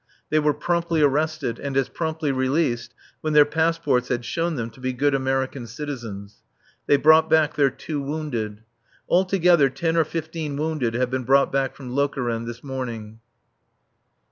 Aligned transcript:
They 0.31 0.39
were 0.39 0.55
promptly 0.55 1.03
arrested 1.03 1.59
and 1.59 1.77
as 1.77 1.87
promptly 1.87 2.31
released 2.31 2.95
when 3.21 3.33
their 3.33 3.45
passports 3.45 4.07
had 4.07 4.25
shown 4.25 4.55
them 4.55 4.71
to 4.71 4.79
be 4.79 4.93
good 4.93 5.13
American 5.13 5.67
citizens. 5.67 6.41
They 6.87 6.97
brought 6.97 7.29
back 7.29 7.53
their 7.55 7.69
two 7.69 8.01
wounded. 8.01 8.63
Altogether, 9.07 9.69
ten 9.69 9.95
or 9.95 10.03
fifteen 10.03 10.57
wounded 10.57 10.95
have 10.95 11.11
been 11.11 11.23
brought 11.23 11.51
back 11.51 11.75
from 11.75 11.91
Lokeren 11.91 12.47
this 12.47 12.63
morning. 12.63 13.19